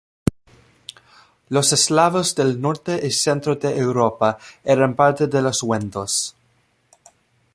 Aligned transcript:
Los 1.49 1.73
eslavos 1.73 2.33
del 2.33 2.59
Norte 2.59 2.99
y 3.05 3.11
Centro 3.11 3.55
de 3.55 3.77
Europa 3.77 4.39
eran 4.63 4.95
parte 4.95 5.27
de 5.27 5.43
los 5.43 5.61
wendos. 5.61 6.35